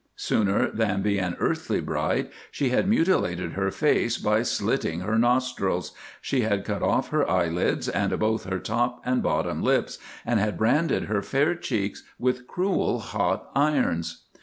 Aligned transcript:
Sooner 0.15 0.71
than 0.71 1.03
be 1.03 1.19
an 1.19 1.35
earthly 1.39 1.79
bride 1.79 2.29
she 2.49 2.69
had 2.69 2.87
mutilated 2.87 3.51
her 3.51 3.69
face 3.69 4.17
by 4.17 4.41
slitting 4.41 5.01
her 5.01 5.15
nostrils; 5.19 5.91
she 6.19 6.41
had 6.41 6.65
cut 6.65 6.81
off 6.81 7.09
her 7.09 7.29
eyelids 7.29 7.87
and 7.87 8.17
both 8.17 8.45
her 8.45 8.57
top 8.57 9.03
and 9.05 9.21
bottom 9.21 9.61
lips, 9.61 9.99
and 10.25 10.39
had 10.39 10.57
branded 10.57 11.03
her 11.03 11.21
fair 11.21 11.53
cheeks 11.53 12.01
with 12.17 12.47
cruel 12.47 12.97
hot 12.97 13.47
irons. 13.53 14.23